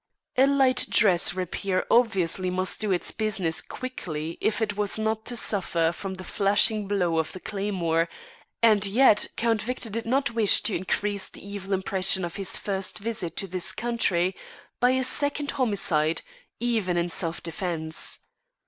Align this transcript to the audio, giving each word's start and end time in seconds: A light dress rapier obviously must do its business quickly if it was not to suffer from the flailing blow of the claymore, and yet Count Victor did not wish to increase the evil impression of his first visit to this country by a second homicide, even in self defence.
A 0.35 0.47
light 0.47 0.87
dress 0.89 1.35
rapier 1.35 1.85
obviously 1.91 2.49
must 2.49 2.79
do 2.79 2.91
its 2.91 3.11
business 3.11 3.61
quickly 3.61 4.39
if 4.41 4.59
it 4.59 4.75
was 4.75 4.97
not 4.97 5.25
to 5.25 5.35
suffer 5.35 5.91
from 5.93 6.15
the 6.15 6.23
flailing 6.23 6.87
blow 6.87 7.19
of 7.19 7.31
the 7.33 7.39
claymore, 7.39 8.09
and 8.63 8.83
yet 8.87 9.27
Count 9.35 9.61
Victor 9.61 9.91
did 9.91 10.07
not 10.07 10.31
wish 10.31 10.61
to 10.61 10.75
increase 10.75 11.29
the 11.29 11.47
evil 11.47 11.71
impression 11.71 12.25
of 12.25 12.37
his 12.37 12.57
first 12.57 12.97
visit 12.97 13.37
to 13.37 13.45
this 13.45 13.71
country 13.71 14.35
by 14.79 14.89
a 14.89 15.03
second 15.03 15.51
homicide, 15.51 16.23
even 16.59 16.97
in 16.97 17.07
self 17.07 17.43
defence. 17.43 18.21